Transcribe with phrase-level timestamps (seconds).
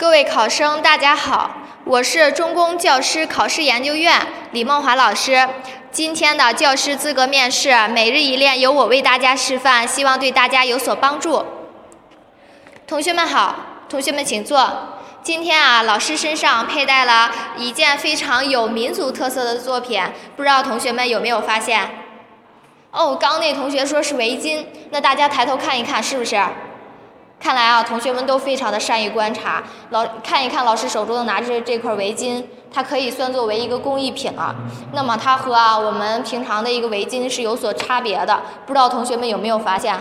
[0.00, 1.50] 各位考生，大家好，
[1.84, 4.18] 我是中公教师考试研究院
[4.52, 5.46] 李梦华老师。
[5.92, 11.44] 今天的教师资格面试每日一练由我为大家示范，希望对大家有所帮助。
[12.86, 13.54] 同学们好，
[13.90, 14.72] 同学们请坐。
[15.22, 20.02] 今天啊，老师身上佩戴了一件非常有民族特色的作品，
[20.34, 22.06] 不知道同学们有没有发现？
[22.90, 26.42] 哦，刚那同学说是围巾，那大家抬头看一看，是不是？
[27.40, 29.62] 看来啊，同学们都非常的善于观察。
[29.88, 34.54] 老看一看老师手中的拿着这块围巾，它可以算作为一个工艺品了。
[34.92, 38.42] 那么它和啊我们平常的一个围巾是有所差别的。
[38.66, 39.96] 不知道同学们有没有发现？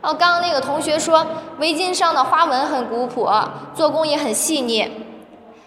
[0.00, 1.26] 哦，刚刚那个同学说
[1.58, 3.30] 围巾上的花纹很古朴，
[3.74, 4.90] 做工也很细腻。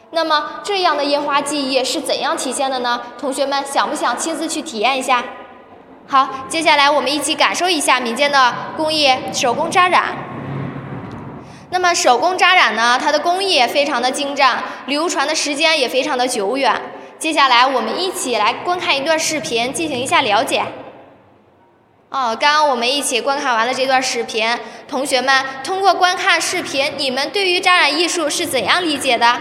[0.09, 2.99] 那么这样的印花技艺是怎样体现的呢？
[3.19, 5.23] 同学们想不想亲自去体验一下？
[6.07, 10.30] 好，接下来我们一起感受一下民间的工艺手工扎染。
[11.71, 16.79] 那么手工扎染呢，它的工艺非常的精湛，流传的时间也非常的久远。
[17.17, 20.63] 接下来我们一起来观看一段视频，进行一下了解。
[22.09, 29.37] 哦，刚刚我们一起观看完了这段视频，同学们通过观看视频，你们对于扎染艺术是怎样理解的？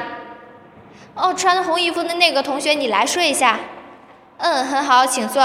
[1.16, 3.58] 哦，穿红衣服的那个同学，你来说一下。
[4.38, 5.42] 嗯，很好，请坐。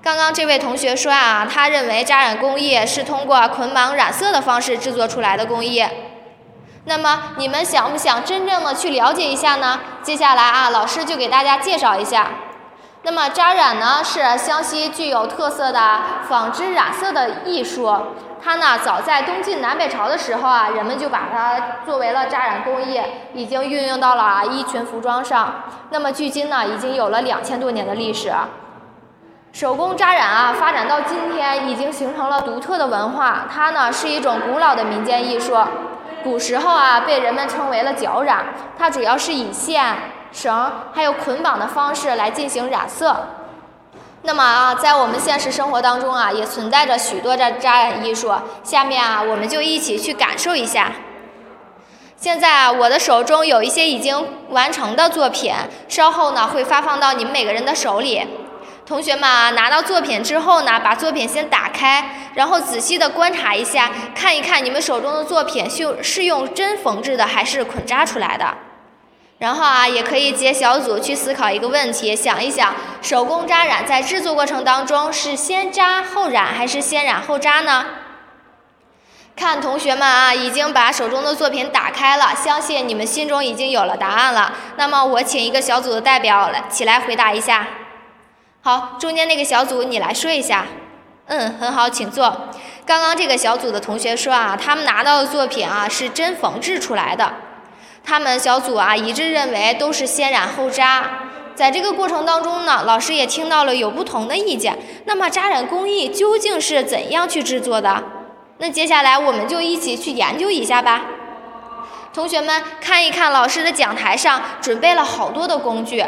[0.00, 5.84] 刚刚这位同学说啊，他认为扎染工艺是通过捆绑染色的方式制作出来的工艺。
[6.84, 9.80] 那么你们想不想真正的去了解一下呢？
[10.02, 12.28] 接下来啊，老师就给大家介绍一下。
[13.02, 17.92] 那么扎染呢，是湘西具有特色的纺织染色的艺术。
[18.42, 23.00] 它呢，早在东晋南北朝的时候啊，人们就把它作为了扎染工艺，
[23.34, 25.64] 已经运用到了衣裙服装上。
[25.90, 28.32] 那么距今呢，已经有了两千多年的历史。
[29.52, 33.46] 手工扎染啊，发展到今天已经形成了独特的文化。
[33.52, 35.56] 它呢是一种古老的民间艺术，
[36.22, 38.44] 古时候啊被人们称为了脚染。
[38.78, 39.96] 它主要是以线、
[40.30, 43.16] 绳还有捆绑的方式来进行染色。
[44.22, 48.32] 那么啊，在我们现实生活当中啊，也存在着许多的扎染艺术。
[48.62, 50.92] 下面啊，我们就一起去感受一下。
[52.16, 55.54] 现在啊，我的手中有一些已经完成的作品，
[55.88, 58.26] 稍后呢会发放到你们每个人的手里。
[58.88, 68.56] 同学们啊，拿到作品之后呢，把作品先打开，然后仔细的观察一下，看一看你们手中的作品是是用针缝制的还是捆扎出来的。
[69.40, 77.84] 然后啊，也可以结小组去思考一个问题，想一想，手工扎染在制作过程当中是先扎后染还是先染后扎呢？
[79.36, 84.54] 看同学们啊，已经把手中的作品打开了，相信你们心中已经有了答案了。
[84.76, 87.66] 那么我请一个小组的代表来起来回答一下。
[88.60, 90.66] 好，中间那个小组你来说一下。
[91.26, 92.48] 嗯，很好，请坐。
[92.84, 97.34] 刚刚这个小组的同学说啊，他们拿到的作品啊是针缝制出来的。
[98.04, 101.08] 他们小组啊一致认为都是先染后扎。
[101.54, 104.78] 在这个过程当中呢，老师也听到了有不同的意见。
[105.04, 108.02] 那么扎染工艺究竟是怎样去制作的？
[108.58, 111.02] 那接下来我们就一起去研究一下吧。
[112.14, 116.04] 同学们看一看，老师的讲台上准备了好多的工具。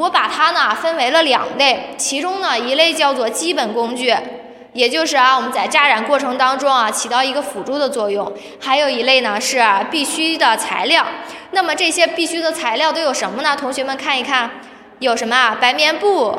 [0.00, 4.16] 我把它呢分为了两类，其中呢一类叫做基本工具，
[4.72, 11.04] 也就是啊我们在扎染过程当中啊起到一个辅助的作用，还有一类呢是必须的材料。
[11.50, 13.54] 那么这些必须的材料都有什么呢？
[13.54, 14.50] 同学们看一看，
[15.00, 15.58] 有什么啊？
[15.60, 16.34] 白棉布、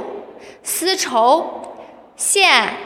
[0.63, 1.75] 丝绸、
[2.15, 2.77] 线、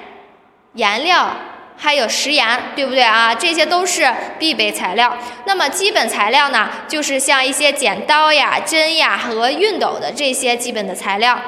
[0.74, 1.32] 颜料。
[1.78, 3.36] 还有食盐，对不对啊？
[3.36, 5.18] 这些都是必备材料。
[5.46, 11.40] 那么基本材料呢，就是像一些剪刀呀、针呀和熨斗的这些基本的材料。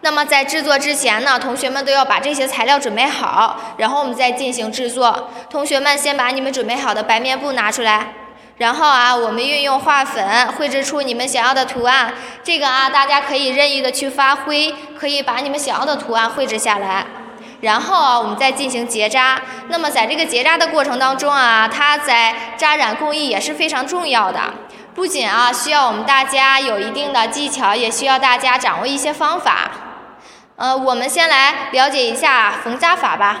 [0.00, 5.30] 那么在制作之前呢，同学们都要把这些材料准备好，然后我们再进行制作。
[5.50, 8.12] 同学们先把你们准备好的白棉布拿出来，
[8.58, 12.14] 然后啊，我们运用画粉绘制出你们想要的图案。
[12.44, 17.04] 这个啊，大家可以任意的去发挥，可以把你们想要的图案绘制下来。
[17.60, 19.40] 然后啊，我们再进行结扎。
[19.68, 24.40] 那么在这个结扎的过程当中啊，它在扎染工艺也是非常重要的。
[24.94, 29.70] 不仅啊需要我们大家有一定的技巧，也需要大家掌握一些方法。
[30.56, 33.40] 呃，我们先来了解一下缝扎法吧。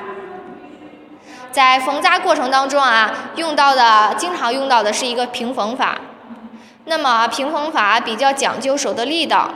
[1.50, 5.96] 在缝扎过程当中啊，用到的经常用到的是一个平缝法。
[6.84, 9.50] 那么平缝法比较讲究手的力道。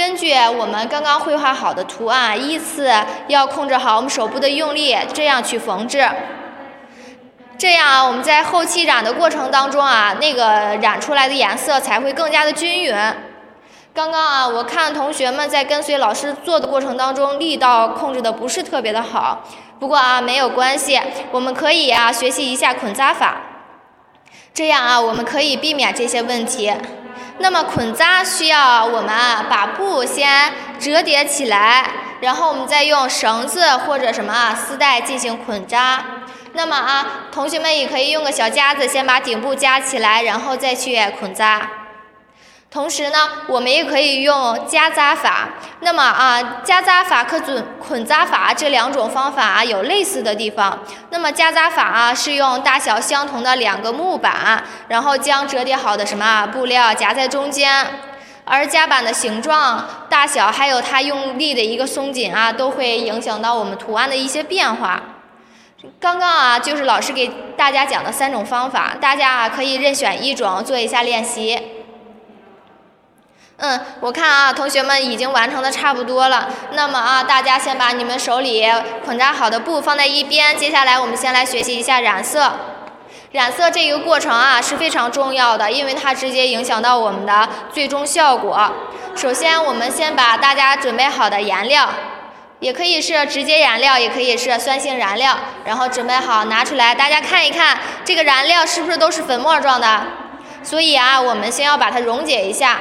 [0.00, 2.90] 根据我们刚刚绘画好的图案，依次
[3.28, 6.08] 要控制好我们手部的用力，这样去缝制。
[7.58, 12.94] 这样啊，我们在后期染的过程当中啊，那个染出来的颜色才会更加的均匀。
[13.92, 19.44] 刚刚啊，我看同学们在跟随老师做的过程当中，力道控制的不是特别的好。
[19.78, 20.98] 不过啊，没有关系，
[21.30, 23.42] 我们可以啊学习一下捆扎法。
[24.54, 26.72] 这样啊，我们可以避免这些问题。
[27.42, 29.08] 那么捆扎需要我们
[29.48, 31.90] 把布先折叠起来，
[32.20, 36.04] 然后我们再用绳子或者什么啊丝带进行捆扎。
[36.52, 41.79] 那么啊，同学们也可以用个小夹子先把顶部夹起来，然后再去捆扎。
[42.70, 43.18] 同时呢，
[43.48, 45.48] 我们也可以用夹扎法。
[45.80, 50.78] 那么啊，夹扎法和捆捆扎法这两种方法啊有类似的地方。
[51.10, 57.84] 那么夹扎法啊是用大小相同的两个木板，然后将折叠好的什么啊布料夹在中间，
[58.44, 65.02] 而夹板的形状、大小还有它用力的一个松紧啊，都会影响到我们图案的一些变化。
[65.98, 67.26] 刚刚啊就是老师给
[67.56, 71.60] 大家讲的三种方法，大家啊可以任选一种做一下练习。
[73.62, 76.48] 嗯，我看啊，同学们已经完成的差不多了。
[76.72, 78.66] 那么啊，大家先把你们手里
[79.04, 80.56] 捆扎好的布放在一边。
[80.56, 82.50] 接下来我们先来学习一下染色。
[83.32, 88.72] 染色这个过程啊是非常重要的，因为它直接影响到我们的最终效果。
[89.14, 91.86] 首先，我们先把大家准备好的颜料，
[92.60, 95.36] 也可以是直接染料，也可以是酸性染料，
[95.66, 100.02] 然后准备好拿出来，大家看一看，这个染料是不是都是粉末状的？
[100.62, 102.78] 所以啊，我们先要把它溶解一下。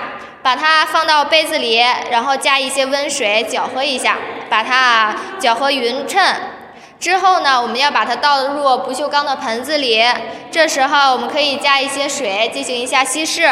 [0.50, 1.80] 把它放到杯子里，
[2.10, 4.18] 然后加一些温水搅和一下，
[4.50, 6.20] 把它搅和匀称。
[7.00, 10.04] 之后呢，我们要把它倒入不锈钢的盆子里。
[10.50, 13.48] 这时候我们可以加一些水进行一下稀释。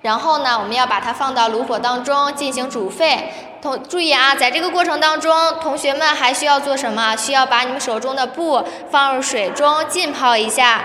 [0.00, 3.30] 然后呢，我们要把它放到炉火当中进行煮沸。
[3.60, 7.14] 同注意啊，在这个过程当中，同学们还需要做什么？
[7.14, 10.80] 需要把你们手中的布放入水中浸泡一下。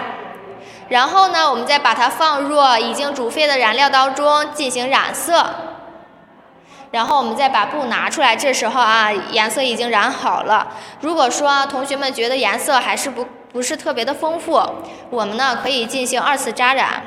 [0.92, 5.46] 然后呢，我们再把它放入已经煮沸的染料当中进行染色。
[6.92, 10.68] 然后我们再把布拿出来，这时候啊，颜色已经染好了。
[11.00, 14.62] 如果说同学们觉得颜色还是不不是特别的丰富，
[15.10, 17.02] 我们呢可以进行二次扎染。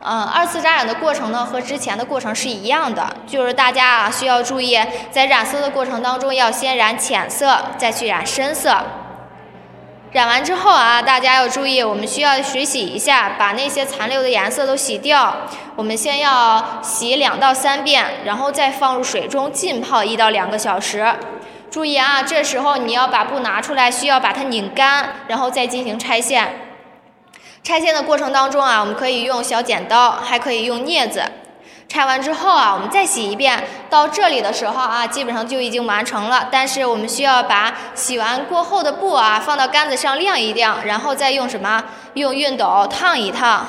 [0.00, 4.78] 嗯，二次扎染的过程呢和之前的过程是一样的，就是大家啊需要注意，
[5.10, 8.76] 在染色的过程当中要先染浅色，再去染深色。
[10.14, 15.38] 染完之后啊，大家要注意，我们需要水洗一下，把那些残留的颜色都洗掉。
[15.74, 21.04] 我们先要洗两到三遍，然后再放入水中浸泡一到两个小时。
[21.68, 26.60] 注意啊，这时候你要把布拿出来，需要把它拧干，然后再进行拆线。
[27.64, 31.24] 拆线的过程当中啊，我们可以用小剪刀，还可以用镊子。
[31.88, 33.62] 拆完之后啊，我们再洗一遍。
[33.88, 36.48] 到这里的时候啊，基本上就已经完成了。
[36.50, 41.84] 但是我们需要把洗完过后的布啊，放到杆子上晾一晾，然后再用什么？
[42.14, 43.66] 用熨斗烫一烫。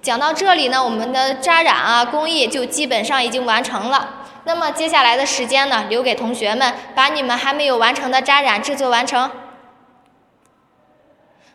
[0.00, 4.08] 讲到这里呢，我们的扎染啊工艺就基本上已经完成了。
[4.44, 9.30] 那么接下来的时间呢，留给同学们把你们还没有完成的扎染制作完成。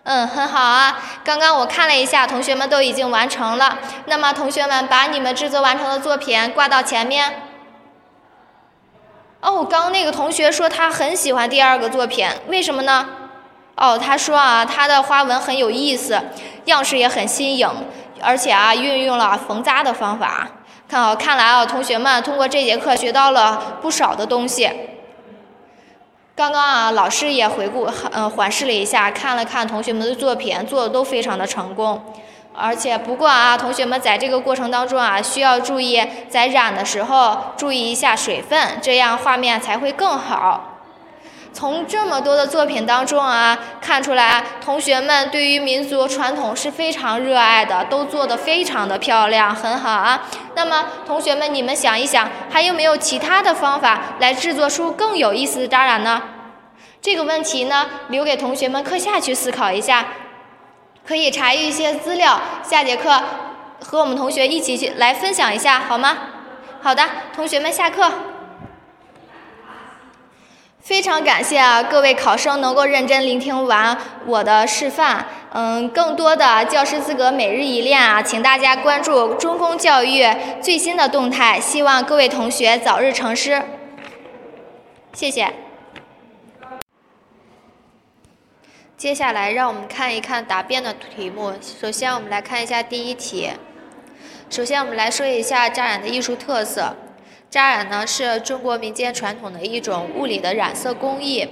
[0.05, 1.01] 嗯，很好啊。
[1.23, 3.79] 刚刚我看了一下，同学们都已经完成了。
[4.05, 7.49] 那么，同学们把你们制作完成的作品挂到前面。
[9.41, 13.07] 哦，刚那个同学说他很喜欢第二个作品，为什么呢？
[13.75, 16.21] 哦，他说啊，他的花纹很有意思，
[16.65, 17.67] 样式也很新颖，
[18.21, 20.47] 而且啊，运用了缝扎的方法。
[20.87, 24.69] 看好，看来啊，同学们通过这节课学到了不少的东西。
[26.35, 32.03] 刚刚啊，老师也回顾，嗯，环视了一下，看了看同学们的作品，做的都非常的成功。
[32.53, 40.74] 而且不过啊，同学们在这个过程当中啊，需要注意在染的时候注意一下水分，这样画面才会更好。
[41.55, 50.27] 从这么多的作品当中啊，看出来同学们对于民族传统是非常热爱的，都做得非常的漂亮，很好啊。
[50.53, 56.21] 那么同学们，你们想一想，还有没有其他的方法来制作出更有意思的扎染呢？
[57.01, 60.07] 这个问题呢，留给同学们课下去思考一下，
[61.07, 63.17] 可以查阅一些资料，下节课
[63.81, 66.17] 和我们同学一起去来分享一下，好吗？
[66.81, 67.01] 好的，
[67.33, 68.34] 同学们下课。
[70.85, 75.25] 非常感谢啊，各位考生能够认真聆听完我的示范。
[75.51, 80.23] 嗯，更多的教师资格每日一练啊，请大家关注中公教育
[80.61, 81.59] 最新的动态。
[81.59, 83.63] 希望各位同学早日成师。
[85.11, 85.51] 谢谢。
[88.95, 91.55] 接下来让我们看一看答辩的题目。
[91.81, 93.49] 首先，我们来看一下第一题。
[94.51, 96.95] 首先，我们来说一下扎染的艺术特色。
[97.49, 101.47] 扎染呢是中国民间传统的一种物理的染色工艺，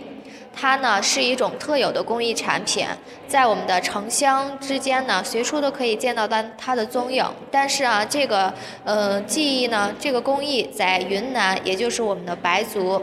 [0.53, 2.85] 它呢是一种特有的工艺产品，
[3.27, 7.25] 在我们的城乡之间呢随处都可以见到它它的踪影。
[7.49, 13.01] 但是啊，这个呃技艺呢，这个工艺在云南，也就是我们的白族，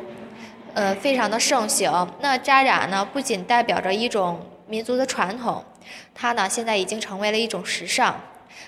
[0.75, 2.07] 呃非常的盛行。
[2.21, 5.65] 那扎染呢不仅代表着一种民族的传统，
[6.15, 8.21] 它呢现在已经成为了一种时尚。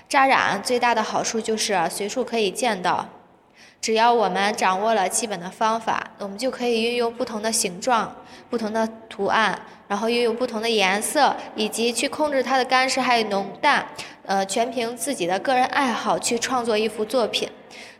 [0.08, 3.06] 扎染最大的好处就是随处可以见到，
[3.82, 8.14] 只要我们掌握了基本的方法，我们就可以运用不同的形状、
[8.48, 13.84] 不同的图案，然后运用不同的颜色，以及去控制它的干湿还有浓淡，
[14.24, 17.50] 呃，全凭自己的个人爱好去创作一幅作品。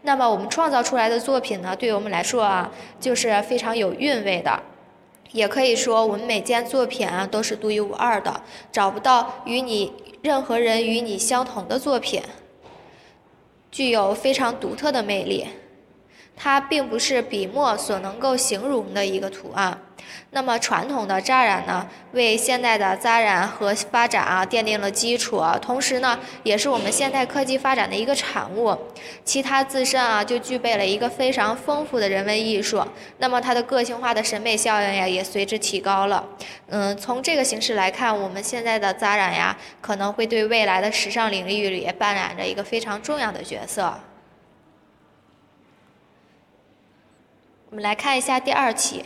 [0.03, 2.71] 那么我们创造出来的作品呢，对于我们来说啊，
[3.01, 4.63] 就是非常有韵味的。
[5.33, 12.23] 也可以说，我们每件作品啊都是独一无二的，找不到与你任何人与你相同的作品，
[13.73, 15.49] 具有非常独特的魅力。
[16.37, 19.79] 它并不是笔墨所能够形容的一个图案。
[20.31, 28.77] 那么传统的扎染呢，为现代的扎染和发展啊奠定了基础，同时呢，也是我们现代科技发展的一个产物。
[29.25, 32.85] 其他自身啊，就具备了一个非常丰富的人文艺术。
[33.19, 36.25] 那么它的个性化的审美效应呀，也随之提高了。
[36.69, 43.95] 嗯，从这个形式来看，我们现在的扎染呀，可能会对未来的时尚领域里扮演着一个非常重要的角色。
[47.73, 49.03] 我们来看一下第二题。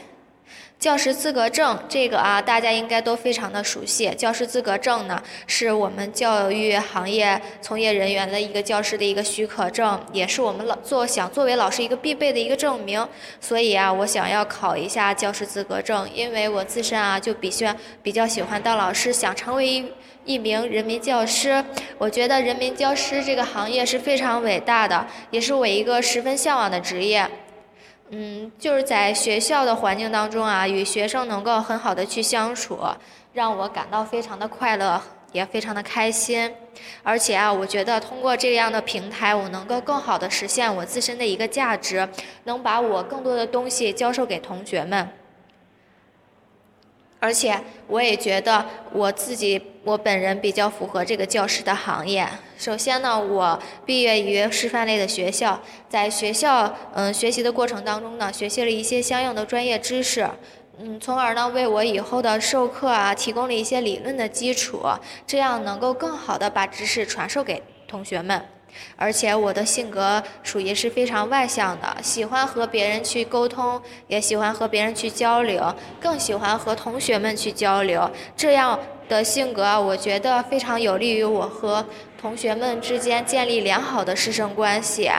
[0.77, 4.11] 教师资格证这个啊，大家应该都非常的熟悉。
[4.17, 13.07] 教师资格证呢，是我们教育行业从业人员的一个教师的一个许可证，也是我们老做想作为老师一个必备的一个证明。
[13.41, 19.85] 所以啊，我想要考一下教师资格证，因为我自身啊就比较比较喜欢当老师，想成为
[20.25, 21.65] 一名人民教师。
[21.99, 27.31] 我觉得人民教师这个行业是非常伟大的，也是我一个十分向往的职业。
[28.11, 32.79] 嗯，就是在学校的环境当中啊，与学生能够很好的去相处，
[33.33, 36.53] 让我感到非常的快乐，也非常的开心。
[37.03, 42.09] 而且啊，我觉得通过这样的平台，我能够更好的实现我自身的一个价值，
[42.45, 45.09] 能把我更多的东西教授给同学们。
[47.19, 47.59] 而且
[47.89, 52.29] 我也觉得我自己，我本人比较符合这个教师的行业。
[52.59, 60.29] 首先呢，我毕业于师范类的学校，在学校嗯学习的过程当中呢，学习了一些相应的专业知识，
[60.79, 64.83] 嗯，从而呢为我以后的授课啊提供了一些理论的基础，
[65.27, 68.43] 这样能够更好的把知识传授给同学们。
[68.97, 78.11] 而且我的性格属于是非常外向的，喜欢和别人去沟通，也喜欢和别人去交流，更喜欢和同学们去交流。
[78.37, 81.85] 这样的性格，我觉得非常有利于我和
[82.21, 85.11] 同学们之间建立良好的师生关系。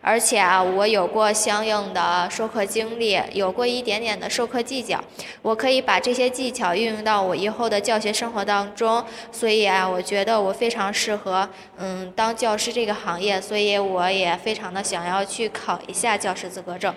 [0.00, 5.02] 而且啊，我有过相应的授课经历，有过一点点的授课技巧，
[5.42, 9.04] 我可以把这些技巧运用到我以后的教学生活当中。
[9.32, 16.94] 所以啊，我觉得我非常适合嗯当教师这个行业，所以我也非常的想要去考一下教师资格证。